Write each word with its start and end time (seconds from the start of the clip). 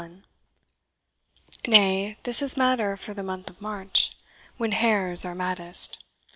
Nay, 1.67 2.17
this 2.23 2.41
is 2.41 2.57
matter 2.57 2.97
for 2.97 3.13
the 3.13 3.21
month 3.21 3.51
of 3.51 3.61
March, 3.61 4.17
When 4.57 4.71
hares 4.71 5.25
are 5.25 5.35
maddest. 5.35 6.03